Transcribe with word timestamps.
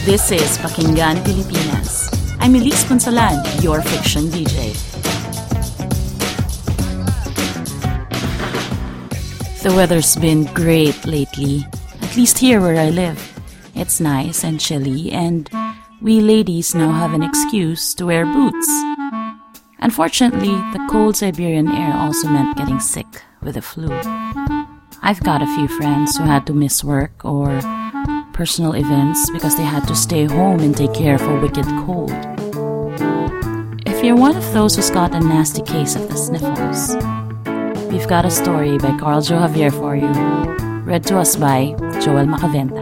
This 0.00 0.32
is 0.32 0.56
Pakinggan 0.56 1.20
Pilipinas. 1.28 2.08
I'm 2.40 2.54
Elise 2.56 2.88
Punsalan, 2.88 3.36
your 3.62 3.82
fiction 3.82 4.32
DJ. 4.32 4.72
The 9.60 9.76
weather's 9.76 10.16
been 10.16 10.48
great 10.56 11.04
lately, 11.04 11.66
at 12.00 12.16
least 12.16 12.38
here 12.38 12.62
where 12.62 12.80
I 12.80 12.88
live. 12.88 13.20
It's 13.74 14.00
nice 14.00 14.42
and 14.42 14.58
chilly, 14.58 15.12
and 15.12 15.50
we 16.00 16.22
ladies 16.22 16.74
now 16.74 16.92
have 16.92 17.12
an 17.12 17.22
excuse 17.22 17.92
to 18.00 18.06
wear 18.06 18.24
boots. 18.24 18.68
Unfortunately, 19.84 20.56
the 20.72 20.80
cold 20.90 21.18
Siberian 21.18 21.68
air 21.68 21.92
also 21.92 22.26
meant 22.28 22.56
getting 22.56 22.80
sick 22.80 23.20
with 23.42 23.56
the 23.56 23.62
flu. 23.62 23.92
I've 25.02 25.20
got 25.22 25.42
a 25.42 25.54
few 25.56 25.68
friends 25.68 26.16
who 26.16 26.24
had 26.24 26.46
to 26.46 26.54
miss 26.54 26.82
work 26.82 27.22
or 27.22 27.60
personal 28.40 28.72
events 28.72 29.28
because 29.36 29.54
they 29.54 29.68
had 29.68 29.86
to 29.86 29.94
stay 29.94 30.24
home 30.24 30.60
and 30.60 30.74
take 30.74 30.94
care 30.94 31.16
of 31.16 31.20
a 31.28 31.40
wicked 31.44 31.68
cold. 31.84 32.08
If 33.84 34.02
you're 34.02 34.16
one 34.16 34.34
of 34.34 34.48
those 34.56 34.76
who's 34.76 34.88
got 34.88 35.12
a 35.12 35.20
nasty 35.20 35.60
case 35.60 35.92
of 35.92 36.08
the 36.08 36.16
sniffles, 36.16 36.96
we've 37.92 38.08
got 38.08 38.24
a 38.24 38.32
story 38.32 38.78
by 38.78 38.96
Carljoe 38.96 39.44
Javier 39.44 39.68
for 39.68 39.92
you, 39.92 40.08
read 40.88 41.04
to 41.12 41.18
us 41.20 41.36
by 41.36 41.76
Joel 42.00 42.24
Macaventa. 42.24 42.80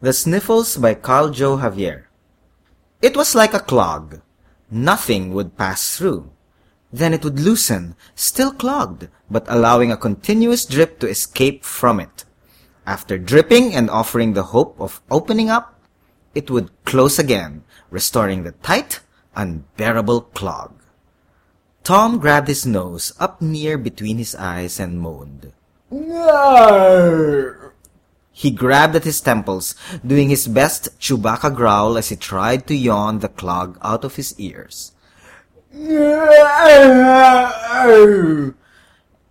The 0.00 0.14
Sniffles 0.14 0.78
by 0.78 0.94
Carljoe 0.94 1.60
Javier. 1.60 2.08
It 3.02 3.18
was 3.18 3.34
like 3.34 3.52
a 3.52 3.60
clog. 3.60 4.22
Nothing 4.70 5.34
would 5.34 5.58
pass 5.58 5.98
through. 5.98 6.32
Then 6.94 7.12
it 7.12 7.24
would 7.24 7.40
loosen, 7.40 7.96
still 8.14 8.52
clogged, 8.52 9.08
but 9.28 9.44
allowing 9.48 9.90
a 9.90 9.96
continuous 9.96 10.64
drip 10.64 11.00
to 11.00 11.08
escape 11.10 11.64
from 11.64 11.98
it. 11.98 12.24
After 12.86 13.18
dripping 13.18 13.74
and 13.74 13.90
offering 13.90 14.34
the 14.34 14.54
hope 14.54 14.78
of 14.78 15.02
opening 15.10 15.50
up, 15.50 15.74
it 16.36 16.52
would 16.52 16.70
close 16.84 17.18
again, 17.18 17.64
restoring 17.90 18.44
the 18.44 18.52
tight, 18.62 19.00
unbearable 19.34 20.20
clog. 20.38 20.70
Tom 21.82 22.20
grabbed 22.20 22.46
his 22.46 22.64
nose 22.64 23.12
up 23.18 23.42
near 23.42 23.76
between 23.76 24.18
his 24.18 24.36
eyes 24.36 24.78
and 24.78 25.00
moaned. 25.00 25.50
No! 25.90 27.72
He 28.30 28.52
grabbed 28.52 28.94
at 28.94 29.02
his 29.02 29.20
temples, 29.20 29.74
doing 30.06 30.30
his 30.30 30.46
best 30.46 30.96
Chewbacca 31.00 31.56
growl 31.56 31.98
as 31.98 32.10
he 32.10 32.16
tried 32.16 32.68
to 32.68 32.74
yawn 32.76 33.18
the 33.18 33.28
clog 33.28 33.78
out 33.82 34.04
of 34.04 34.14
his 34.14 34.38
ears. 34.38 34.92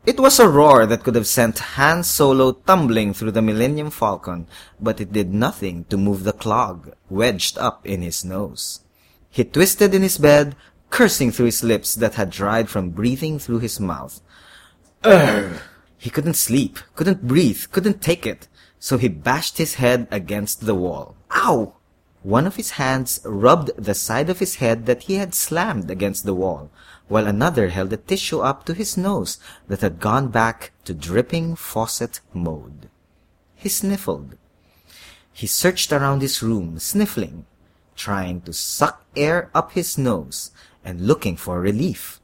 It 0.06 0.20
was 0.20 0.40
a 0.40 0.50
roar 0.50 0.86
that 0.86 1.04
could 1.04 1.16
have 1.16 1.28
sent 1.28 1.60
Han 1.60 2.04
Solo 2.04 2.52
tumbling 2.52 3.14
through 3.14 3.32
the 3.32 3.42
Millennium 3.42 3.90
Falcon, 3.90 4.48
but 4.80 5.00
it 5.00 5.14
did 5.14 5.34
nothing 5.34 5.86
to 5.86 5.96
move 5.98 6.26
the 6.26 6.34
clog 6.34 6.94
wedged 7.10 7.58
up 7.58 7.86
in 7.86 8.02
his 8.02 8.26
nose. 8.26 8.82
He 9.30 9.46
twisted 9.46 9.94
in 9.94 10.02
his 10.02 10.18
bed, 10.18 10.58
cursing 10.90 11.32
through 11.32 11.46
his 11.46 11.64
lips 11.64 11.96
that 11.96 12.16
had 12.16 12.30
dried 12.30 12.70
from 12.70 12.90
breathing 12.90 13.40
through 13.40 13.60
his 13.60 13.80
mouth. 13.80 14.20
Urgh! 15.04 15.62
He 15.98 16.10
couldn't 16.10 16.34
sleep, 16.34 16.78
couldn't 16.96 17.26
breathe, 17.26 17.64
couldn't 17.72 18.02
take 18.02 18.26
it, 18.26 18.50
so 18.80 18.98
he 18.98 19.08
bashed 19.08 19.58
his 19.58 19.76
head 19.76 20.10
against 20.12 20.66
the 20.66 20.76
wall. 20.76 21.16
Ow! 21.32 21.76
One 22.24 22.48
of 22.48 22.56
his 22.56 22.72
hands 22.72 23.20
rubbed 23.26 23.72
the 23.78 23.94
side 23.94 24.30
of 24.30 24.40
his 24.40 24.56
head 24.56 24.86
that 24.86 25.04
he 25.04 25.16
had 25.16 25.36
slammed 25.36 25.92
against 25.92 26.26
the 26.26 26.34
wall, 26.34 26.72
while 27.10 27.28
another 27.28 27.68
held 27.70 27.92
a 27.92 27.98
tissue 27.98 28.40
up 28.40 28.66
to 28.66 28.74
his 28.74 28.96
nose 28.96 29.40
that 29.68 29.82
had 29.82 30.00
gone 30.00 30.30
back 30.30 30.72
to 30.86 30.94
dripping 30.94 31.58
faucet 31.58 32.22
mode. 32.34 32.90
He 33.56 33.68
sniffled. 33.68 34.38
He 35.34 35.48
searched 35.48 35.92
around 35.92 36.22
his 36.22 36.42
room, 36.42 36.80
sniffling, 36.80 37.46
trying 37.96 38.40
to 38.42 38.54
suck 38.54 39.06
air 39.18 39.50
up 39.54 39.74
his 39.74 39.98
nose 39.98 40.52
and 40.84 41.08
looking 41.08 41.36
for 41.36 41.60
relief. 41.60 42.22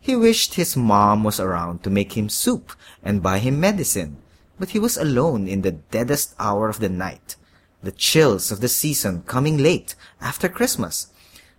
He 0.00 0.16
wished 0.16 0.54
his 0.54 0.74
mom 0.74 1.22
was 1.22 1.38
around 1.38 1.82
to 1.82 1.90
make 1.90 2.16
him 2.16 2.30
soup 2.30 2.72
and 3.02 3.22
buy 3.22 3.40
him 3.40 3.60
medicine, 3.60 4.22
but 4.58 4.70
he 4.70 4.78
was 4.78 4.96
alone 4.96 5.48
in 5.48 5.60
the 5.60 5.72
deadest 5.72 6.34
hour 6.38 6.70
of 6.70 6.80
the 6.80 6.88
night, 6.88 7.36
the 7.82 7.92
chills 7.92 8.50
of 8.50 8.60
the 8.60 8.68
season 8.68 9.22
coming 9.22 9.58
late 9.58 9.94
after 10.20 10.48
Christmas, 10.48 11.08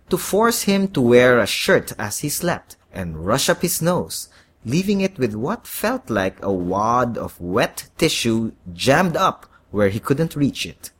to 0.08 0.18
force 0.18 0.62
him 0.62 0.88
to 0.88 1.00
wear 1.00 1.38
a 1.38 1.46
shirt 1.46 1.92
as 1.98 2.18
he 2.18 2.28
slept 2.28 2.76
and 2.92 3.24
rush 3.24 3.48
up 3.48 3.62
his 3.62 3.80
nose, 3.80 4.28
leaving 4.64 5.00
it 5.00 5.18
with 5.18 5.34
what 5.34 5.66
felt 5.66 6.10
like 6.10 6.42
a 6.42 6.52
wad 6.52 7.16
of 7.16 7.40
wet 7.40 7.88
tissue 7.96 8.52
jammed 8.72 9.16
up 9.16 9.46
where 9.70 9.88
he 9.88 10.00
couldn't 10.00 10.36
reach 10.36 10.66
it. 10.66 10.90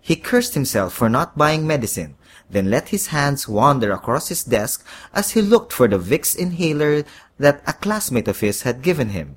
He 0.00 0.16
cursed 0.16 0.54
himself 0.54 0.92
for 0.92 1.08
not 1.08 1.38
buying 1.38 1.66
medicine, 1.66 2.16
then 2.50 2.70
let 2.70 2.88
his 2.88 3.06
hands 3.08 3.48
wander 3.48 3.92
across 3.92 4.28
his 4.28 4.44
desk 4.44 4.84
as 5.14 5.30
he 5.30 5.40
looked 5.40 5.72
for 5.72 5.86
the 5.86 5.98
Vicks 5.98 6.36
inhaler 6.36 7.04
that 7.38 7.62
a 7.66 7.72
classmate 7.72 8.28
of 8.28 8.40
his 8.40 8.62
had 8.62 8.82
given 8.82 9.10
him. 9.10 9.36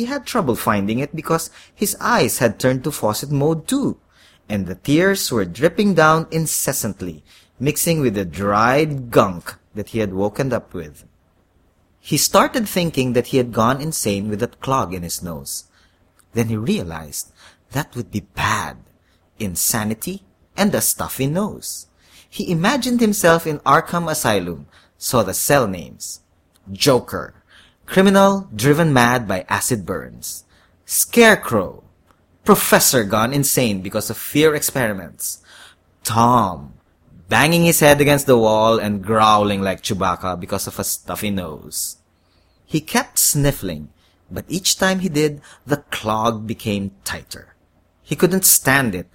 He 0.00 0.06
had 0.06 0.24
trouble 0.24 0.56
finding 0.56 0.98
it 0.98 1.14
because 1.14 1.50
his 1.74 1.94
eyes 2.00 2.38
had 2.38 2.58
turned 2.58 2.84
to 2.84 2.90
faucet 2.90 3.30
mode 3.30 3.68
too, 3.68 4.00
and 4.48 4.64
the 4.64 4.74
tears 4.74 5.30
were 5.30 5.44
dripping 5.44 5.92
down 5.92 6.26
incessantly, 6.30 7.22
mixing 7.58 8.00
with 8.00 8.14
the 8.14 8.24
dried 8.24 9.10
gunk 9.10 9.56
that 9.74 9.90
he 9.90 9.98
had 9.98 10.14
woken 10.14 10.54
up 10.54 10.72
with. 10.72 11.04
He 11.98 12.16
started 12.16 12.66
thinking 12.66 13.12
that 13.12 13.26
he 13.26 13.36
had 13.36 13.52
gone 13.52 13.82
insane 13.82 14.30
with 14.30 14.40
that 14.40 14.62
clog 14.62 14.94
in 14.94 15.02
his 15.02 15.22
nose. 15.22 15.64
Then 16.32 16.48
he 16.48 16.56
realized 16.56 17.30
that 17.72 17.94
would 17.94 18.10
be 18.10 18.20
bad. 18.20 18.78
Insanity 19.38 20.22
and 20.56 20.74
a 20.74 20.80
stuffy 20.80 21.26
nose. 21.26 21.88
He 22.26 22.50
imagined 22.50 23.02
himself 23.02 23.46
in 23.46 23.58
Arkham 23.66 24.10
Asylum, 24.10 24.66
saw 24.96 25.22
the 25.22 25.34
cell 25.34 25.68
names. 25.68 26.20
Joker. 26.72 27.34
Criminal 27.90 28.46
driven 28.54 28.92
mad 28.92 29.26
by 29.26 29.44
acid 29.48 29.84
burns. 29.84 30.44
Scarecrow. 30.86 31.82
Professor 32.44 33.02
gone 33.02 33.32
insane 33.32 33.82
because 33.82 34.08
of 34.08 34.16
fear 34.16 34.54
experiments. 34.54 35.42
Tom. 36.04 36.74
Banging 37.28 37.64
his 37.64 37.80
head 37.80 38.00
against 38.00 38.28
the 38.28 38.38
wall 38.38 38.78
and 38.78 39.02
growling 39.02 39.60
like 39.60 39.82
Chewbacca 39.82 40.38
because 40.38 40.68
of 40.68 40.78
a 40.78 40.84
stuffy 40.84 41.30
nose. 41.30 41.96
He 42.64 42.80
kept 42.80 43.18
sniffling, 43.18 43.88
but 44.30 44.44
each 44.46 44.78
time 44.78 45.00
he 45.00 45.08
did, 45.08 45.40
the 45.66 45.78
clog 45.90 46.46
became 46.46 46.92
tighter. 47.02 47.56
He 48.02 48.14
couldn't 48.14 48.44
stand 48.44 48.94
it, 48.94 49.08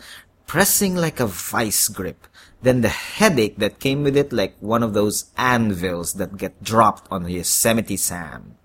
pressing 0.47 0.97
like 0.97 1.21
a 1.21 1.27
vice 1.27 1.87
grip. 1.87 2.27
Then 2.61 2.81
the 2.81 2.89
headache 2.89 3.55
that 3.59 3.79
came 3.79 4.03
with 4.03 4.17
it 4.17 4.33
like 4.33 4.57
one 4.59 4.83
of 4.83 4.93
those 4.93 5.31
anvils 5.37 6.15
that 6.15 6.35
get 6.35 6.61
dropped 6.61 7.07
on 7.09 7.29
Yosemite 7.29 7.95
Sam. 7.95 8.57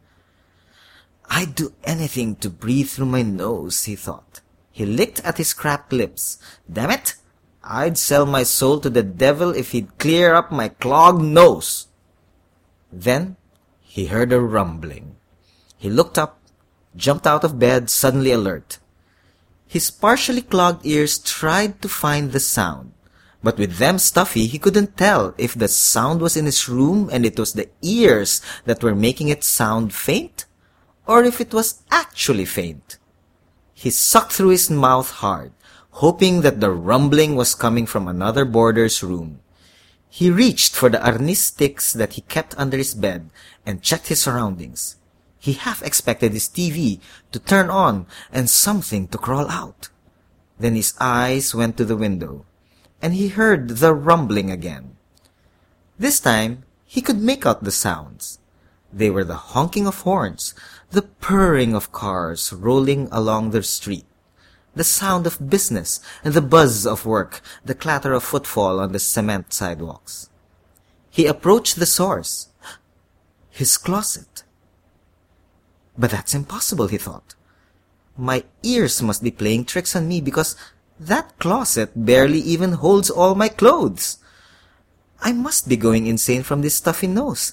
I'd 1.30 1.54
do 1.54 1.72
anything 1.84 2.34
to 2.36 2.50
breathe 2.50 2.90
through 2.90 3.06
my 3.06 3.22
nose, 3.22 3.84
he 3.84 3.94
thought. 3.94 4.40
He 4.72 4.84
licked 4.84 5.20
at 5.20 5.38
his 5.38 5.54
cracked 5.54 5.92
lips. 5.92 6.38
Damn 6.70 6.90
it! 6.90 7.14
I'd 7.62 7.98
sell 7.98 8.26
my 8.26 8.42
soul 8.42 8.80
to 8.80 8.90
the 8.90 9.04
devil 9.04 9.54
if 9.54 9.70
he'd 9.70 9.98
clear 9.98 10.34
up 10.34 10.50
my 10.50 10.68
clogged 10.68 11.22
nose. 11.22 11.86
Then 12.92 13.36
he 13.80 14.06
heard 14.06 14.32
a 14.32 14.40
rumbling. 14.40 15.16
He 15.76 15.88
looked 15.88 16.18
up, 16.18 16.40
jumped 16.96 17.26
out 17.26 17.44
of 17.44 17.58
bed, 17.58 17.90
suddenly 17.90 18.32
alert. 18.32 18.78
His 19.66 19.90
partially 19.90 20.42
clogged 20.42 20.84
ears 20.84 21.18
tried 21.18 21.80
to 21.82 21.88
find 21.88 22.32
the 22.32 22.40
sound, 22.40 22.92
but 23.40 23.56
with 23.56 23.76
them 23.76 23.98
stuffy, 23.98 24.46
he 24.46 24.58
couldn't 24.58 24.96
tell 24.96 25.34
if 25.38 25.54
the 25.54 25.68
sound 25.68 26.20
was 26.20 26.36
in 26.36 26.46
his 26.46 26.68
room 26.68 27.08
and 27.12 27.24
it 27.24 27.38
was 27.38 27.52
the 27.52 27.68
ears 27.82 28.42
that 28.64 28.82
were 28.82 28.96
making 28.96 29.28
it 29.28 29.44
sound 29.44 29.94
faint, 29.94 30.46
or 31.10 31.24
if 31.24 31.40
it 31.40 31.52
was 31.52 31.82
actually 31.90 32.44
faint. 32.46 32.96
He 33.74 33.90
sucked 33.90 34.30
through 34.30 34.54
his 34.54 34.70
mouth 34.70 35.10
hard, 35.10 35.50
hoping 35.98 36.42
that 36.42 36.60
the 36.60 36.70
rumbling 36.70 37.34
was 37.34 37.58
coming 37.58 37.84
from 37.84 38.06
another 38.06 38.44
boarder's 38.44 39.02
room. 39.02 39.40
He 40.08 40.30
reached 40.30 40.76
for 40.76 40.88
the 40.88 41.02
arnis 41.02 41.42
sticks 41.50 41.92
that 41.92 42.12
he 42.12 42.30
kept 42.30 42.54
under 42.56 42.76
his 42.76 42.94
bed 42.94 43.28
and 43.66 43.82
checked 43.82 44.06
his 44.06 44.22
surroundings. 44.22 45.02
He 45.40 45.54
half 45.54 45.82
expected 45.82 46.30
his 46.30 46.46
TV 46.46 47.00
to 47.32 47.40
turn 47.40 47.70
on 47.70 48.06
and 48.30 48.48
something 48.48 49.08
to 49.08 49.18
crawl 49.18 49.50
out. 49.50 49.88
Then 50.60 50.76
his 50.76 50.94
eyes 51.00 51.56
went 51.56 51.76
to 51.78 51.84
the 51.84 51.96
window, 51.96 52.46
and 53.02 53.14
he 53.14 53.34
heard 53.34 53.82
the 53.82 53.94
rumbling 53.94 54.50
again. 54.50 54.94
This 55.98 56.20
time, 56.20 56.62
he 56.86 57.02
could 57.02 57.18
make 57.18 57.46
out 57.46 57.64
the 57.64 57.74
sounds. 57.74 58.38
They 58.92 59.10
were 59.10 59.24
the 59.24 59.54
honking 59.54 59.86
of 59.86 60.00
horns, 60.02 60.54
the 60.90 61.02
purring 61.02 61.74
of 61.74 61.92
cars 61.92 62.52
rolling 62.52 63.08
along 63.12 63.50
the 63.50 63.62
street, 63.62 64.06
the 64.74 64.84
sound 64.84 65.26
of 65.26 65.50
business 65.50 66.00
and 66.24 66.34
the 66.34 66.42
buzz 66.42 66.86
of 66.86 67.06
work, 67.06 67.40
the 67.64 67.74
clatter 67.74 68.12
of 68.12 68.24
footfall 68.24 68.80
on 68.80 68.92
the 68.92 68.98
cement 68.98 69.52
sidewalks. 69.52 70.30
He 71.10 71.26
approached 71.26 71.76
the 71.76 71.86
source. 71.86 72.48
His 73.50 73.76
closet. 73.76 74.44
But 75.98 76.10
that's 76.10 76.34
impossible, 76.34 76.86
he 76.86 76.98
thought. 76.98 77.34
My 78.16 78.44
ears 78.62 79.02
must 79.02 79.22
be 79.22 79.30
playing 79.30 79.64
tricks 79.64 79.96
on 79.96 80.08
me 80.08 80.20
because 80.20 80.56
that 80.98 81.38
closet 81.38 81.90
barely 81.94 82.38
even 82.40 82.72
holds 82.72 83.10
all 83.10 83.34
my 83.34 83.48
clothes. 83.48 84.18
I 85.22 85.32
must 85.32 85.68
be 85.68 85.76
going 85.76 86.06
insane 86.06 86.42
from 86.42 86.62
this 86.62 86.76
stuffy 86.76 87.06
nose. 87.06 87.52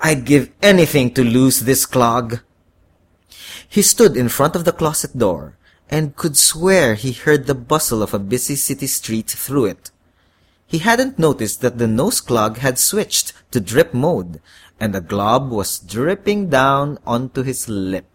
I'd 0.00 0.24
give 0.24 0.50
anything 0.62 1.12
to 1.14 1.24
lose 1.24 1.60
this 1.60 1.86
clog. 1.86 2.40
He 3.70 3.82
stood 3.82 4.16
in 4.16 4.28
front 4.28 4.56
of 4.56 4.64
the 4.64 4.72
closet 4.72 5.16
door 5.16 5.54
and 5.88 6.16
could 6.16 6.36
swear 6.36 6.96
he 6.96 7.12
heard 7.12 7.46
the 7.46 7.54
bustle 7.54 8.02
of 8.02 8.12
a 8.12 8.18
busy 8.18 8.56
city 8.56 8.88
street 8.88 9.30
through 9.30 9.66
it. 9.66 9.92
He 10.66 10.78
hadn't 10.78 11.20
noticed 11.20 11.60
that 11.60 11.78
the 11.78 11.86
nose 11.86 12.20
clog 12.20 12.58
had 12.58 12.80
switched 12.80 13.32
to 13.52 13.60
drip 13.60 13.94
mode 13.94 14.40
and 14.80 14.92
the 14.92 15.00
glob 15.00 15.50
was 15.50 15.78
dripping 15.78 16.50
down 16.50 16.98
onto 17.06 17.44
his 17.44 17.68
lip. 17.68 18.06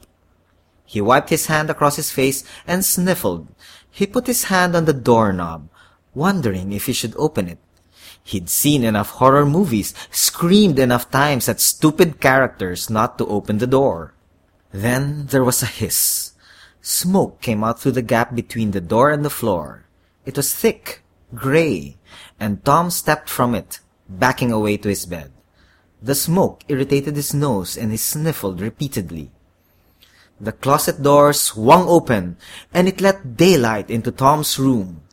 He 0.86 1.00
wiped 1.00 1.30
his 1.30 1.46
hand 1.46 1.70
across 1.70 1.96
his 1.96 2.12
face 2.12 2.44
and 2.68 2.84
sniffled. 2.84 3.48
He 3.90 4.06
put 4.06 4.28
his 4.28 4.52
hand 4.52 4.76
on 4.76 4.84
the 4.84 4.94
doorknob, 4.94 5.70
wondering 6.14 6.74
if 6.74 6.88
he 6.88 6.94
should 6.94 7.16
open 7.16 7.48
it. 7.48 7.60
He'd 8.22 8.50
seen 8.50 8.84
enough 8.84 9.24
horror 9.24 9.46
movies, 9.46 9.94
screamed 10.12 10.80
enough 10.80 11.10
times 11.12 11.48
at 11.48 11.62
stupid 11.62 12.20
characters 12.20 12.90
not 12.90 13.18
to 13.20 13.28
open 13.28 13.60
the 13.60 13.68
door. 13.68 14.15
Then 14.76 15.28
there 15.28 15.46
was 15.46 15.64
a 15.64 15.72
hiss. 15.72 16.34
Smoke 16.82 17.40
came 17.40 17.64
out 17.64 17.80
through 17.80 17.94
the 17.96 18.02
gap 18.02 18.36
between 18.36 18.72
the 18.72 18.82
door 18.82 19.10
and 19.10 19.24
the 19.24 19.30
floor. 19.30 19.86
It 20.26 20.36
was 20.36 20.54
thick, 20.54 21.02
gray, 21.34 21.96
and 22.42 22.60
Tom 22.66 22.92
stepped 22.92 23.30
from 23.30 23.56
it, 23.56 23.80
backing 24.10 24.52
away 24.52 24.76
to 24.84 24.90
his 24.90 25.06
bed. 25.06 25.32
The 26.02 26.14
smoke 26.14 26.66
irritated 26.68 27.16
his 27.16 27.34
nose 27.34 27.78
and 27.78 27.92
he 27.92 27.96
sniffled 27.96 28.60
repeatedly. 28.60 29.32
The 30.42 30.52
closet 30.52 31.02
door 31.02 31.32
swung 31.32 31.88
open 31.88 32.36
and 32.74 32.90
it 32.90 33.00
let 33.00 33.38
daylight 33.38 33.90
into 33.90 34.12
Tom's 34.12 34.60
room. 34.60 35.05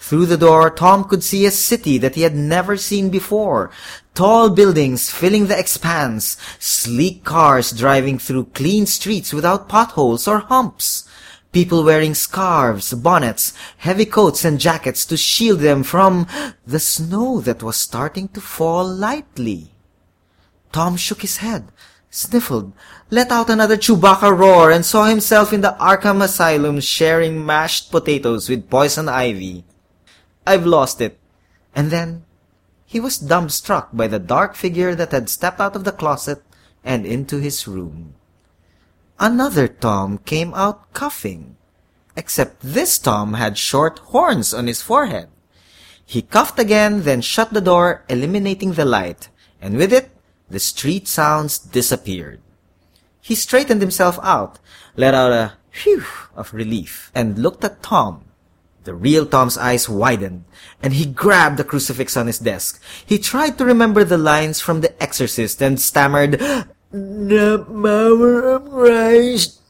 Through 0.00 0.26
the 0.26 0.38
door, 0.38 0.70
Tom 0.70 1.04
could 1.04 1.22
see 1.22 1.44
a 1.44 1.50
city 1.50 1.98
that 1.98 2.14
he 2.14 2.22
had 2.22 2.34
never 2.34 2.76
seen 2.78 3.10
before. 3.10 3.70
Tall 4.14 4.48
buildings 4.48 5.10
filling 5.10 5.46
the 5.46 5.58
expanse, 5.58 6.38
sleek 6.58 7.22
cars 7.22 7.70
driving 7.70 8.18
through 8.18 8.46
clean 8.54 8.86
streets 8.86 9.32
without 9.32 9.68
potholes 9.68 10.26
or 10.26 10.38
humps. 10.38 11.06
People 11.52 11.84
wearing 11.84 12.14
scarves, 12.14 12.94
bonnets, 12.94 13.52
heavy 13.76 14.06
coats 14.06 14.44
and 14.44 14.58
jackets 14.58 15.04
to 15.04 15.16
shield 15.18 15.60
them 15.60 15.82
from 15.82 16.26
the 16.66 16.80
snow 16.80 17.40
that 17.42 17.62
was 17.62 17.76
starting 17.76 18.28
to 18.28 18.40
fall 18.40 18.88
lightly. 18.88 19.74
Tom 20.72 20.96
shook 20.96 21.20
his 21.20 21.36
head, 21.36 21.68
sniffled, 22.08 22.72
let 23.10 23.30
out 23.30 23.50
another 23.50 23.76
Chewbacca 23.76 24.36
roar, 24.36 24.70
and 24.70 24.84
saw 24.84 25.04
himself 25.04 25.52
in 25.52 25.60
the 25.60 25.76
Arkham 25.78 26.22
Asylum 26.22 26.80
sharing 26.80 27.44
mashed 27.44 27.90
potatoes 27.90 28.48
with 28.48 28.70
Poison 28.70 29.08
Ivy. 29.08 29.64
I've 30.50 30.66
lost 30.66 31.00
it. 31.00 31.16
And 31.76 31.92
then 31.92 32.24
he 32.84 32.98
was 32.98 33.22
dumbstruck 33.22 33.94
by 33.94 34.08
the 34.08 34.18
dark 34.18 34.56
figure 34.56 34.96
that 34.96 35.12
had 35.12 35.30
stepped 35.30 35.60
out 35.60 35.76
of 35.76 35.84
the 35.84 35.94
closet 35.94 36.42
and 36.82 37.06
into 37.06 37.38
his 37.38 37.68
room. 37.68 38.14
Another 39.20 39.68
Tom 39.68 40.18
came 40.18 40.52
out 40.54 40.92
coughing, 40.92 41.54
except 42.16 42.66
this 42.66 42.98
Tom 42.98 43.34
had 43.34 43.56
short 43.56 44.00
horns 44.10 44.52
on 44.52 44.66
his 44.66 44.82
forehead. 44.82 45.28
He 46.04 46.22
coughed 46.22 46.58
again, 46.58 47.04
then 47.04 47.20
shut 47.20 47.52
the 47.52 47.60
door, 47.60 48.02
eliminating 48.08 48.72
the 48.72 48.84
light, 48.84 49.28
and 49.60 49.76
with 49.76 49.92
it, 49.92 50.10
the 50.48 50.58
street 50.58 51.06
sounds 51.06 51.60
disappeared. 51.60 52.40
He 53.20 53.36
straightened 53.36 53.80
himself 53.80 54.18
out, 54.20 54.58
let 54.96 55.14
out 55.14 55.30
a 55.30 55.52
whew 55.84 56.02
of 56.34 56.52
relief, 56.52 57.12
and 57.14 57.38
looked 57.38 57.62
at 57.62 57.84
Tom. 57.84 58.24
The 58.84 58.94
real 58.94 59.26
Tom's 59.26 59.58
eyes 59.58 59.88
widened, 59.88 60.44
and 60.82 60.94
he 60.94 61.04
grabbed 61.04 61.58
the 61.58 61.64
crucifix 61.64 62.16
on 62.16 62.26
his 62.26 62.38
desk. 62.38 62.80
He 63.04 63.18
tried 63.18 63.58
to 63.58 63.64
remember 63.64 64.04
the 64.04 64.18
lines 64.18 64.60
from 64.60 64.80
The 64.80 64.96
Exorcist 65.02 65.60
and 65.60 65.78
stammered, 65.78 66.40
The 66.90 67.58
power 67.60 68.56
of 68.56 68.70
Christ. 68.70 69.60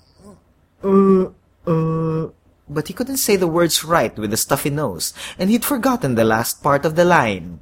Uh, 0.83 1.27
uh. 1.67 2.31
But 2.71 2.87
he 2.87 2.95
couldn't 2.95 3.19
say 3.19 3.35
the 3.35 3.51
words 3.51 3.83
right 3.83 4.17
with 4.17 4.33
a 4.33 4.39
stuffy 4.39 4.71
nose, 4.71 5.13
and 5.39 5.51
he'd 5.51 5.65
forgotten 5.65 6.15
the 6.15 6.25
last 6.25 6.63
part 6.63 6.87
of 6.87 6.95
the 6.95 7.05
line. 7.05 7.59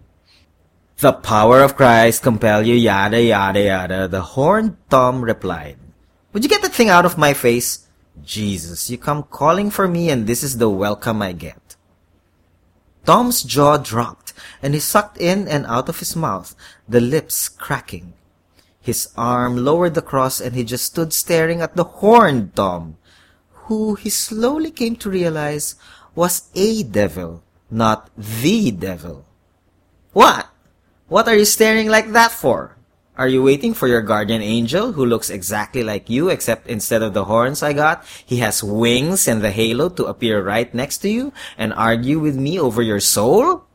The 0.98 1.14
power 1.14 1.62
of 1.62 1.76
Christ 1.76 2.22
compel 2.22 2.66
you, 2.66 2.74
yada, 2.74 3.22
yada, 3.22 3.62
yada, 3.62 4.08
the 4.08 4.36
horned 4.36 4.76
Tom 4.90 5.24
replied. 5.24 5.78
Would 6.32 6.44
you 6.44 6.50
get 6.50 6.60
that 6.60 6.74
thing 6.74 6.90
out 6.90 7.06
of 7.06 7.16
my 7.16 7.32
face? 7.32 7.87
Jesus, 8.24 8.90
you 8.90 8.98
come 8.98 9.22
calling 9.24 9.70
for 9.70 9.88
me 9.88 10.10
and 10.10 10.26
this 10.26 10.42
is 10.42 10.58
the 10.58 10.70
welcome 10.70 11.20
I 11.20 11.32
get. 11.32 11.76
Tom's 13.04 13.42
jaw 13.42 13.76
dropped 13.76 14.32
and 14.62 14.74
he 14.74 14.80
sucked 14.80 15.18
in 15.18 15.48
and 15.48 15.66
out 15.66 15.88
of 15.88 15.98
his 15.98 16.16
mouth, 16.16 16.54
the 16.88 17.00
lips 17.00 17.48
cracking. 17.48 18.14
His 18.80 19.08
arm 19.16 19.56
lowered 19.56 19.94
the 19.94 20.02
cross 20.02 20.40
and 20.40 20.56
he 20.56 20.64
just 20.64 20.86
stood 20.86 21.12
staring 21.12 21.60
at 21.60 21.76
the 21.76 21.84
horned 21.84 22.54
Tom, 22.54 22.96
who 23.68 23.94
he 23.94 24.08
slowly 24.08 24.70
came 24.70 24.96
to 24.96 25.10
realize 25.10 25.74
was 26.14 26.48
a 26.54 26.82
devil, 26.84 27.42
not 27.70 28.08
the 28.16 28.70
devil. 28.70 29.26
What? 30.12 30.48
What 31.08 31.28
are 31.28 31.36
you 31.36 31.44
staring 31.44 31.88
like 31.88 32.12
that 32.12 32.32
for? 32.32 32.77
Are 33.18 33.26
you 33.26 33.42
waiting 33.42 33.74
for 33.74 33.88
your 33.88 34.00
guardian 34.00 34.42
angel 34.42 34.92
who 34.92 35.04
looks 35.04 35.28
exactly 35.28 35.82
like 35.82 36.08
you 36.08 36.28
except 36.28 36.68
instead 36.68 37.02
of 37.02 37.14
the 37.14 37.24
horns 37.24 37.64
I 37.64 37.72
got, 37.72 38.06
he 38.24 38.36
has 38.38 38.62
wings 38.62 39.26
and 39.26 39.42
the 39.42 39.50
halo 39.50 39.88
to 39.98 40.06
appear 40.06 40.40
right 40.40 40.72
next 40.72 40.98
to 40.98 41.10
you 41.10 41.32
and 41.58 41.74
argue 41.74 42.20
with 42.20 42.36
me 42.36 42.60
over 42.60 42.80
your 42.80 43.00
soul? 43.00 43.66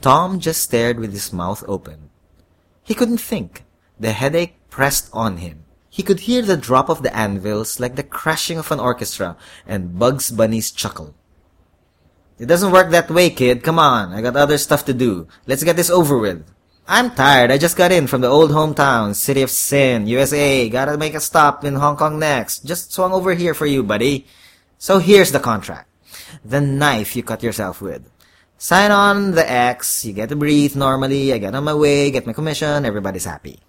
Tom 0.00 0.40
just 0.40 0.62
stared 0.62 0.98
with 0.98 1.12
his 1.12 1.30
mouth 1.30 1.62
open. 1.68 2.08
He 2.82 2.94
couldn't 2.94 3.20
think. 3.20 3.64
The 4.00 4.12
headache 4.12 4.56
pressed 4.70 5.10
on 5.12 5.36
him. 5.36 5.64
He 5.90 6.02
could 6.02 6.20
hear 6.20 6.40
the 6.40 6.56
drop 6.56 6.88
of 6.88 7.02
the 7.02 7.14
anvils 7.14 7.78
like 7.78 7.96
the 7.96 8.02
crashing 8.02 8.56
of 8.56 8.72
an 8.72 8.80
orchestra 8.80 9.36
and 9.66 9.98
Bugs 9.98 10.30
Bunny's 10.30 10.70
chuckle. 10.70 11.14
It 12.38 12.46
doesn't 12.46 12.72
work 12.72 12.88
that 12.92 13.10
way, 13.10 13.28
kid. 13.28 13.62
Come 13.62 13.78
on. 13.78 14.14
I 14.14 14.22
got 14.22 14.36
other 14.36 14.56
stuff 14.56 14.86
to 14.86 14.94
do. 14.94 15.28
Let's 15.46 15.64
get 15.64 15.76
this 15.76 15.90
over 15.90 16.16
with. 16.16 16.46
I'm 16.90 17.14
tired. 17.14 17.52
I 17.52 17.56
just 17.56 17.76
got 17.76 17.92
in 17.92 18.08
from 18.08 18.20
the 18.20 18.26
old 18.26 18.50
hometown, 18.50 19.14
City 19.14 19.42
of 19.42 19.50
Sin, 19.50 20.08
USA. 20.08 20.68
Gotta 20.68 20.98
make 20.98 21.14
a 21.14 21.20
stop 21.20 21.62
in 21.62 21.76
Hong 21.76 21.94
Kong 21.94 22.18
next. 22.18 22.66
Just 22.66 22.90
swung 22.92 23.12
over 23.12 23.32
here 23.32 23.54
for 23.54 23.64
you, 23.64 23.84
buddy. 23.84 24.26
So 24.76 24.98
here's 24.98 25.30
the 25.30 25.38
contract. 25.38 25.88
The 26.44 26.60
knife 26.60 27.14
you 27.14 27.22
cut 27.22 27.44
yourself 27.44 27.80
with. 27.80 28.10
Sign 28.58 28.90
on 28.90 29.38
the 29.38 29.48
X, 29.48 30.04
you 30.04 30.12
get 30.12 30.30
to 30.30 30.36
breathe 30.36 30.74
normally, 30.74 31.32
I 31.32 31.38
get 31.38 31.54
on 31.54 31.62
my 31.62 31.74
way, 31.74 32.10
get 32.10 32.26
my 32.26 32.32
commission, 32.32 32.84
everybody's 32.84 33.24
happy. 33.24 33.60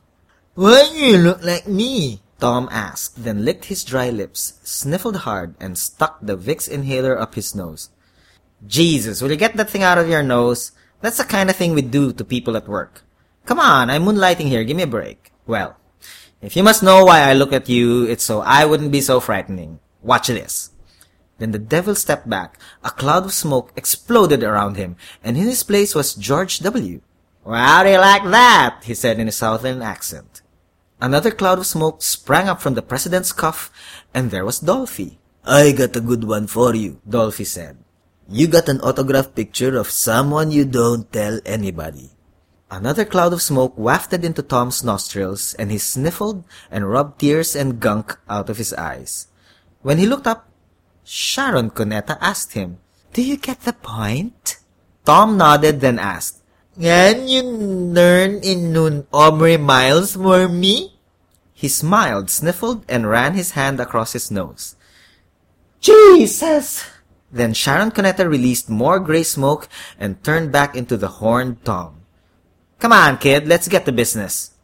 Why 0.56 0.90
you 0.92 1.18
look 1.20 1.44
like 1.44 1.68
me? 1.68 2.22
Tom 2.40 2.70
asked, 2.72 3.24
then 3.24 3.46
licked 3.46 3.66
his 3.66 3.84
dry 3.84 4.10
lips, 4.10 4.58
sniffled 4.64 5.30
hard, 5.30 5.54
and 5.60 5.78
stuck 5.78 6.18
the 6.24 6.36
Vicks 6.36 6.68
inhaler 6.68 7.20
up 7.20 7.36
his 7.36 7.54
nose. 7.54 7.92
Jesus, 8.66 9.22
will 9.22 9.30
you 9.30 9.38
get 9.38 9.56
that 9.58 9.70
thing 9.70 9.84
out 9.84 10.00
of 10.00 10.10
your 10.10 10.24
nose? 10.24 10.72
That's 11.02 11.18
the 11.18 11.24
kind 11.24 11.52
of 11.52 11.56
thing 11.56 11.76
we 11.76 11.84
do 11.84 12.14
to 12.14 12.26
people 12.26 12.58
at 12.58 12.68
work. 12.68 13.04
Come 13.46 13.60
on, 13.60 13.90
I'm 13.90 14.06
moonlighting 14.06 14.48
here, 14.48 14.64
give 14.64 14.78
me 14.78 14.84
a 14.84 14.88
break. 14.88 15.32
Well, 15.48 15.78
if 16.42 16.56
you 16.56 16.64
must 16.64 16.84
know 16.84 17.06
why 17.06 17.22
I 17.22 17.34
look 17.34 17.54
at 17.54 17.70
you, 17.70 18.06
it's 18.06 18.24
so 18.24 18.42
I 18.42 18.66
wouldn't 18.66 18.92
be 18.92 19.02
so 19.02 19.20
frightening. 19.20 19.80
Watch 20.02 20.28
this. 20.28 20.72
Then 21.38 21.52
the 21.52 21.60
devil 21.60 21.96
stepped 21.96 22.30
back. 22.30 22.60
A 22.84 22.92
cloud 22.92 23.26
of 23.26 23.34
smoke 23.34 23.74
exploded 23.76 24.44
around 24.44 24.78
him, 24.78 24.96
and 25.24 25.38
in 25.38 25.44
his 25.44 25.64
place 25.64 25.96
was 25.96 26.14
George 26.14 26.60
W. 26.60 27.02
Well, 27.44 27.58
how 27.58 27.84
do 27.84 27.90
you 27.90 27.98
like 27.98 28.24
that? 28.30 28.82
he 28.86 28.94
said 28.94 29.20
in 29.20 29.28
a 29.28 29.32
southern 29.32 29.82
accent. 29.82 30.42
Another 31.02 31.32
cloud 31.32 31.58
of 31.58 31.66
smoke 31.66 32.04
sprang 32.04 32.48
up 32.48 32.62
from 32.62 32.76
the 32.76 32.86
president's 32.86 33.34
cuff, 33.34 33.74
and 34.14 34.30
there 34.30 34.46
was 34.46 34.62
Dolphy. 34.62 35.18
I 35.44 35.72
got 35.72 35.96
a 35.96 36.02
good 36.02 36.24
one 36.24 36.46
for 36.46 36.76
you, 36.76 37.02
Dolphy 37.10 37.46
said. 37.46 37.78
You 38.30 38.46
got 38.46 38.70
an 38.70 38.82
autographed 38.82 39.34
picture 39.34 39.78
of 39.78 39.90
someone 39.90 40.52
you 40.52 40.64
don't 40.64 41.12
tell 41.12 41.42
anybody. 41.44 42.12
Another 42.72 43.04
cloud 43.04 43.34
of 43.34 43.42
smoke 43.42 43.76
wafted 43.76 44.24
into 44.24 44.42
Tom's 44.42 44.82
nostrils, 44.82 45.54
and 45.60 45.70
he 45.70 45.78
sniffled 45.78 46.46
and 46.72 46.90
rubbed 46.90 47.20
tears 47.20 47.54
and 47.54 47.82
gunk 47.82 48.16
out 48.30 48.50
of 48.50 48.56
his 48.56 48.72
eyes. 48.74 49.28
When 49.82 49.98
he 49.98 50.08
looked 50.08 50.26
up, 50.26 50.48
Sharon 51.04 51.72
Cuneta 51.72 52.18
asked 52.22 52.54
him, 52.54 52.80
Do 53.12 53.22
you 53.22 53.36
get 53.36 53.68
the 53.68 53.74
point? 53.74 54.56
Tom 55.04 55.36
nodded, 55.36 55.82
then 55.82 56.00
asked, 56.00 56.40
Can 56.80 57.28
you 57.28 57.44
learn 57.44 58.40
in 58.40 58.72
nun 58.72 59.06
Aubrey 59.12 59.58
Miles 59.58 60.16
for 60.16 60.48
me? 60.48 60.96
He 61.52 61.68
smiled, 61.68 62.30
sniffled, 62.30 62.86
and 62.88 63.10
ran 63.10 63.34
his 63.34 63.52
hand 63.52 63.82
across 63.82 64.14
his 64.14 64.32
nose. 64.32 64.78
Jesus! 65.82 66.86
Then 67.30 67.54
Sharon 67.54 67.92
Cuneta 67.92 68.30
released 68.30 68.70
more 68.70 69.00
gray 69.00 69.24
smoke 69.24 69.68
and 70.00 70.24
turned 70.24 70.54
back 70.54 70.74
into 70.74 70.96
the 70.96 71.20
horned 71.20 71.66
Tom. 71.66 72.01
Come 72.82 72.94
on, 72.94 73.20
kid, 73.20 73.48
let's 73.48 73.68
get 73.68 73.86
to 73.86 73.92
business. 73.92 74.58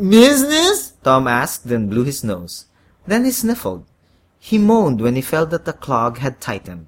Business? 0.00 0.96
Tom 1.04 1.28
asked, 1.28 1.68
then 1.68 1.90
blew 1.90 2.02
his 2.02 2.24
nose. 2.24 2.64
Then 3.06 3.26
he 3.26 3.30
sniffled. 3.30 3.84
He 4.40 4.56
moaned 4.56 5.02
when 5.02 5.16
he 5.16 5.20
felt 5.20 5.50
that 5.50 5.66
the 5.66 5.74
clog 5.74 6.16
had 6.16 6.40
tightened. 6.40 6.86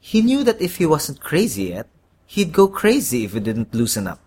He 0.00 0.22
knew 0.22 0.42
that 0.44 0.62
if 0.62 0.78
he 0.78 0.86
wasn't 0.86 1.20
crazy 1.20 1.64
yet, 1.76 1.86
he'd 2.24 2.54
go 2.54 2.66
crazy 2.66 3.24
if 3.24 3.36
it 3.36 3.44
didn't 3.44 3.74
loosen 3.74 4.06
up. 4.06 4.24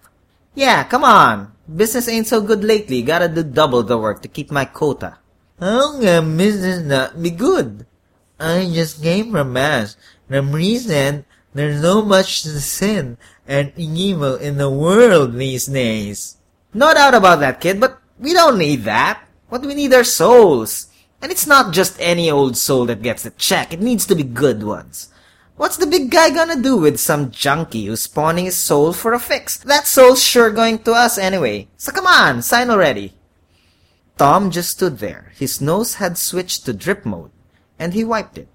Yeah, 0.54 0.84
come 0.84 1.04
on. 1.04 1.54
Business 1.66 2.08
ain't 2.08 2.28
so 2.28 2.40
good 2.40 2.64
lately. 2.64 3.02
Gotta 3.02 3.28
do 3.28 3.42
double 3.42 3.82
the 3.82 3.98
work 3.98 4.22
to 4.22 4.28
keep 4.28 4.52
my 4.52 4.66
quota. 4.66 5.18
Oh, 5.60 5.98
How 5.98 6.02
can 6.02 6.38
business 6.38 6.86
not 6.86 7.20
be 7.20 7.32
good? 7.32 7.88
I 8.40 8.70
just 8.72 9.02
came 9.02 9.32
from 9.32 9.54
mass. 9.54 9.98
The 10.28 10.44
reason 10.44 11.26
there's 11.56 11.82
so 11.82 12.04
much 12.04 12.44
sin 12.44 13.18
and 13.48 13.72
evil 13.78 14.36
in 14.36 14.58
the 14.58 14.70
world 14.70 15.34
these 15.34 15.68
days. 15.68 16.36
No 16.74 16.94
doubt 16.94 17.16
about 17.16 17.40
that, 17.40 17.62
kid, 17.62 17.80
but 17.80 17.98
we 18.20 18.34
don't 18.34 18.58
need 18.58 18.84
that. 18.84 19.24
What 19.48 19.62
we 19.62 19.74
need 19.74 19.94
are 19.94 20.04
souls. 20.04 20.88
And 21.22 21.32
it's 21.32 21.48
not 21.48 21.74
just 21.74 21.96
any 22.00 22.30
old 22.30 22.58
soul 22.58 22.86
that 22.88 23.02
gets 23.02 23.24
the 23.24 23.32
check. 23.32 23.72
It 23.72 23.80
needs 23.80 24.06
to 24.08 24.16
be 24.16 24.24
good 24.24 24.64
ones. 24.64 25.14
What's 25.56 25.78
the 25.78 25.88
big 25.88 26.12
guy 26.12 26.30
gonna 26.32 26.62
do 26.62 26.76
with 26.76 27.00
some 27.00 27.32
junkie 27.32 27.86
who's 27.86 28.02
spawning 28.02 28.44
his 28.44 28.58
soul 28.58 28.92
for 28.92 29.14
a 29.14 29.20
fix? 29.20 29.56
That 29.58 29.88
soul's 29.88 30.22
sure 30.22 30.52
going 30.52 30.80
to 30.80 30.92
us 30.92 31.18
anyway. 31.18 31.70
So 31.78 31.94
come 31.94 32.06
on, 32.06 32.42
sign 32.42 32.70
already. 32.70 33.14
Tom 34.18 34.52
just 34.52 34.72
stood 34.72 35.00
there. 35.00 35.32
His 35.38 35.62
nose 35.62 35.96
had 35.96 36.18
switched 36.18 36.66
to 36.66 36.74
drip 36.74 37.06
mode, 37.06 37.32
and 37.80 37.94
he 37.94 38.04
wiped 38.04 38.38
it. 38.38 38.50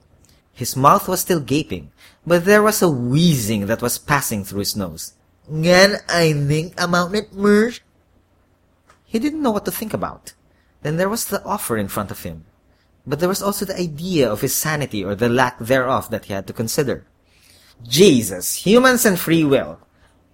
His 0.52 0.76
mouth 0.76 1.08
was 1.08 1.20
still 1.20 1.40
gaping, 1.40 1.90
but 2.26 2.44
there 2.44 2.62
was 2.62 2.82
a 2.82 2.90
wheezing 2.90 3.66
that 3.66 3.82
was 3.82 3.98
passing 3.98 4.44
through 4.44 4.60
his 4.60 4.76
nose. 4.76 5.14
Can 5.50 5.96
I 6.08 6.32
think 6.32 6.78
about 6.80 7.14
it 7.14 7.32
first? 7.32 7.82
He 9.04 9.18
didn't 9.18 9.42
know 9.42 9.50
what 9.50 9.64
to 9.64 9.72
think 9.72 9.92
about. 9.92 10.34
Then 10.82 10.96
there 10.96 11.08
was 11.08 11.26
the 11.26 11.42
offer 11.44 11.76
in 11.76 11.88
front 11.88 12.10
of 12.10 12.22
him. 12.22 12.44
But 13.06 13.18
there 13.18 13.28
was 13.28 13.42
also 13.42 13.64
the 13.64 13.78
idea 13.78 14.30
of 14.30 14.40
his 14.40 14.54
sanity 14.54 15.04
or 15.04 15.14
the 15.14 15.28
lack 15.28 15.58
thereof 15.58 16.10
that 16.10 16.26
he 16.26 16.32
had 16.32 16.46
to 16.46 16.52
consider. 16.52 17.04
Jesus, 17.82 18.66
humans 18.66 19.04
and 19.04 19.18
free 19.18 19.44
will. 19.44 19.80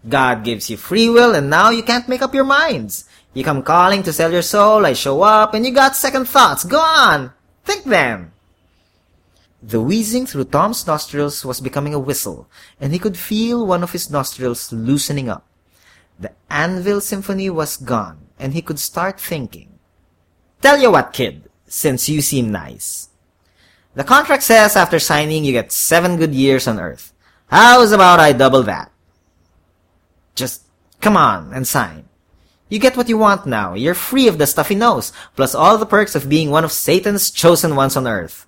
God 0.09 0.45
gives 0.45 0.69
you 0.69 0.77
free 0.77 1.09
will 1.09 1.35
and 1.35 1.49
now 1.49 1.71
you 1.71 1.83
can't 1.83 2.09
make 2.09 2.23
up 2.23 2.35
your 2.35 2.45
minds. 2.45 3.09
You 3.33 3.45
come 3.45 3.63
calling 3.63 4.03
to 4.05 4.13
sell 4.13 4.33
your 4.33 4.43
soul, 4.43 4.87
I 4.87 4.93
show 4.93 5.23
up, 5.23 5.55
and 5.55 5.65
you 5.65 5.73
got 5.73 5.97
second 5.97 6.27
thoughts. 6.27 6.65
Go 6.65 6.81
on! 6.81 7.33
Think 7.65 7.85
then! 7.85 8.33
The 9.67 9.83
wheezing 9.83 10.27
through 10.27 10.55
Tom's 10.55 10.87
nostrils 10.87 11.45
was 11.45 11.61
becoming 11.61 11.93
a 11.93 11.99
whistle, 11.99 12.49
and 12.81 12.93
he 12.93 13.01
could 13.01 13.19
feel 13.19 13.67
one 13.67 13.83
of 13.83 13.91
his 13.91 14.09
nostrils 14.09 14.73
loosening 14.73 15.29
up. 15.29 15.45
The 16.21 16.31
Anvil 16.49 17.01
Symphony 17.01 17.51
was 17.51 17.77
gone, 17.77 18.31
and 18.39 18.55
he 18.55 18.63
could 18.63 18.79
start 18.79 19.19
thinking. 19.19 19.81
Tell 20.63 20.79
you 20.79 20.93
what, 20.93 21.13
kid, 21.13 21.51
since 21.67 22.09
you 22.09 22.23
seem 22.23 22.53
nice. 22.53 23.09
The 23.97 24.05
contract 24.05 24.45
says 24.45 24.77
after 24.77 25.01
signing 25.01 25.45
you 25.45 25.51
get 25.51 25.73
seven 25.73 26.17
good 26.17 26.33
years 26.33 26.69
on 26.69 26.79
Earth. 26.79 27.13
How's 27.49 27.91
about 27.91 28.21
I 28.21 28.33
double 28.33 28.63
that? 28.63 28.93
Just 30.37 30.63
come 31.01 31.17
on 31.17 31.53
and 31.53 31.67
sign. 31.67 32.09
You 32.69 32.79
get 32.79 32.97
what 32.97 33.09
you 33.09 33.19
want 33.19 33.47
now. 33.47 33.75
You're 33.75 33.95
free 33.95 34.29
of 34.29 34.39
the 34.39 34.47
stuffy 34.47 34.77
nose, 34.77 35.13
plus 35.35 35.57
all 35.57 35.77
the 35.77 35.87
perks 35.87 36.15
of 36.15 36.29
being 36.29 36.51
one 36.51 36.63
of 36.63 36.71
Satan's 36.71 37.33
chosen 37.33 37.75
ones 37.75 37.97
on 37.97 38.07
earth. 38.07 38.46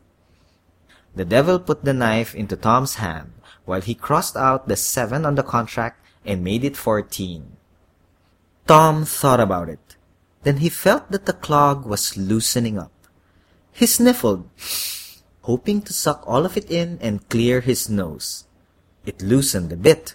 The 1.19 1.25
devil 1.25 1.59
put 1.59 1.83
the 1.83 1.93
knife 1.93 2.33
into 2.33 2.55
Tom's 2.55 3.03
hand 3.03 3.33
while 3.65 3.81
he 3.81 3.99
crossed 3.99 4.37
out 4.37 4.69
the 4.69 4.77
seven 4.77 5.27
on 5.27 5.35
the 5.35 5.43
contract 5.43 5.99
and 6.25 6.45
made 6.45 6.63
it 6.63 6.77
fourteen. 6.77 7.57
Tom 8.69 9.05
thought 9.05 9.41
about 9.41 9.69
it. 9.69 9.97
Then 10.45 10.59
he 10.59 10.69
felt 10.69 11.11
that 11.11 11.27
the 11.27 11.33
clog 11.33 11.85
was 11.85 12.17
loosening 12.17 12.79
up. 12.79 12.95
He 13.73 13.85
sniffled, 13.85 14.49
hoping 15.43 15.83
to 15.83 15.93
suck 15.93 16.23
all 16.25 16.47
of 16.47 16.57
it 16.57 16.71
in 16.71 17.01
and 17.03 17.29
clear 17.29 17.63
his 17.63 17.91
nose. 17.91 18.47
It 19.05 19.21
loosened 19.21 19.73
a 19.73 19.77
bit. 19.77 20.15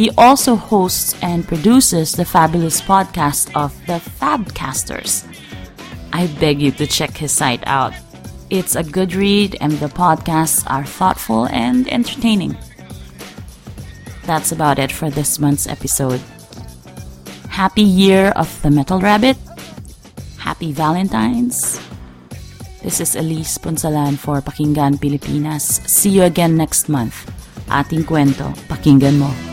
He 0.01 0.09
also 0.17 0.57
hosts 0.57 1.13
and 1.21 1.45
produces 1.45 2.17
the 2.17 2.25
fabulous 2.25 2.81
podcast 2.81 3.53
of 3.53 3.77
the 3.85 4.01
Fabcasters. 4.01 5.29
I 6.11 6.25
beg 6.41 6.57
you 6.57 6.73
to 6.81 6.89
check 6.89 7.13
his 7.21 7.37
site 7.37 7.61
out. 7.69 7.93
It's 8.49 8.81
a 8.81 8.83
good 8.83 9.13
read, 9.13 9.61
and 9.61 9.77
the 9.77 9.93
podcasts 9.93 10.65
are 10.73 10.89
thoughtful 10.89 11.53
and 11.53 11.85
entertaining. 11.93 12.57
That's 14.25 14.57
about 14.57 14.79
it 14.79 14.89
for 14.89 15.13
this 15.13 15.37
month's 15.37 15.69
episode. 15.69 16.25
Happy 17.53 17.85
Year 17.85 18.33
of 18.41 18.49
the 18.63 18.73
Metal 18.73 19.05
Rabbit 19.05 19.37
Happy 20.41 20.73
Valentine's. 20.73 21.77
This 22.81 23.05
is 23.05 23.21
Elise 23.21 23.59
Punsalan 23.59 24.17
for 24.17 24.41
Pakinggan 24.41 24.97
Pilipinas. 24.97 25.85
See 25.85 26.17
you 26.17 26.25
again 26.25 26.57
next 26.57 26.89
month. 26.89 27.29
Ating 27.69 28.09
kwento, 28.09 28.57
pakinggan 28.65 29.21
mo. 29.21 29.50